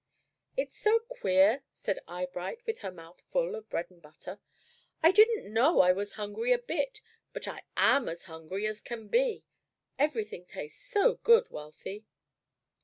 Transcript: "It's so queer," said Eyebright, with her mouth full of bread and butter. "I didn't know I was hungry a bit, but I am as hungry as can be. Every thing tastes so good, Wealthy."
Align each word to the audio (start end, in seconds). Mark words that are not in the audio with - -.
"It's 0.57 0.79
so 0.79 0.97
queer," 0.97 1.61
said 1.69 1.99
Eyebright, 2.07 2.65
with 2.65 2.79
her 2.79 2.91
mouth 2.91 3.21
full 3.21 3.53
of 3.53 3.69
bread 3.69 3.91
and 3.91 4.01
butter. 4.01 4.39
"I 5.03 5.11
didn't 5.11 5.53
know 5.53 5.81
I 5.81 5.91
was 5.91 6.13
hungry 6.13 6.51
a 6.51 6.57
bit, 6.57 7.01
but 7.33 7.47
I 7.47 7.61
am 7.77 8.09
as 8.09 8.23
hungry 8.23 8.65
as 8.65 8.81
can 8.81 9.09
be. 9.09 9.45
Every 9.99 10.23
thing 10.23 10.45
tastes 10.45 10.83
so 10.89 11.17
good, 11.17 11.51
Wealthy." 11.51 12.03